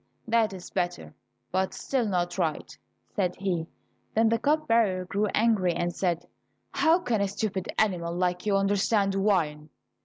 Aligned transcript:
"That 0.27 0.51
is 0.51 0.71
better, 0.71 1.13
but 1.51 1.75
still 1.75 2.07
not 2.07 2.39
right," 2.39 2.75
said 3.15 3.35
he. 3.35 3.67
Then 4.15 4.29
the 4.29 4.39
cup 4.39 4.67
bearer 4.67 5.05
grew 5.05 5.27
angry 5.27 5.73
and 5.75 5.95
said, 5.95 6.25
"How 6.71 6.97
can 6.97 7.21
a 7.21 7.27
stupid 7.27 7.67
animal 7.77 8.11
like 8.15 8.47
you 8.47 8.57
understand 8.57 9.13
wine?" 9.13 9.69